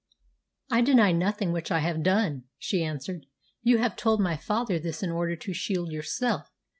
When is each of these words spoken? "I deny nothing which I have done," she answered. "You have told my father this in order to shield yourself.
"I 0.71 0.81
deny 0.81 1.11
nothing 1.11 1.51
which 1.51 1.69
I 1.71 1.77
have 1.77 2.01
done," 2.01 2.45
she 2.57 2.83
answered. 2.83 3.27
"You 3.61 3.77
have 3.77 3.95
told 3.95 4.19
my 4.19 4.35
father 4.35 4.79
this 4.79 5.03
in 5.03 5.11
order 5.11 5.35
to 5.35 5.53
shield 5.53 5.91
yourself. 5.91 6.49